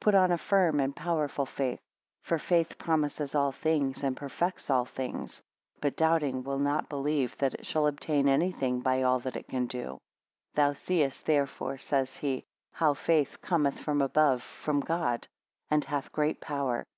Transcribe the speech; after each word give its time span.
Put 0.00 0.14
on 0.14 0.32
a 0.32 0.38
firm 0.38 0.80
and 0.80 0.96
powerful 0.96 1.44
faith: 1.44 1.78
for 2.22 2.38
faith 2.38 2.78
promises 2.78 3.34
all 3.34 3.52
things 3.52 4.02
and 4.02 4.16
perfects 4.16 4.70
all 4.70 4.86
things. 4.86 5.42
But 5.82 5.94
doubting 5.94 6.42
will 6.42 6.58
not 6.58 6.88
believe 6.88 7.36
that 7.36 7.52
it 7.52 7.66
shall 7.66 7.86
obtain 7.86 8.30
any 8.30 8.50
thing 8.50 8.80
by 8.80 9.02
all 9.02 9.18
that 9.18 9.36
it 9.36 9.46
can 9.46 9.66
do. 9.66 10.00
10. 10.54 10.54
Thou 10.54 10.72
seest 10.72 11.26
therefore, 11.26 11.76
says 11.76 12.16
he, 12.16 12.46
how 12.72 12.94
faith 12.94 13.42
cometh 13.42 13.78
from 13.78 14.00
above 14.00 14.42
from 14.42 14.80
God; 14.80 15.28
and 15.70 15.84
hath 15.84 16.12
great 16.12 16.40
power. 16.40 16.86